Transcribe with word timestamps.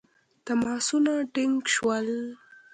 تماسونه 0.45 1.13
ټینګ 1.33 1.55
شول. 1.73 2.09